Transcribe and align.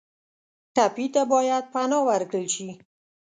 ټپي 0.75 1.05
ته 1.13 1.21
باید 1.31 1.63
پناه 1.73 2.03
ورکړل 2.09 2.45
شي. 2.55 2.69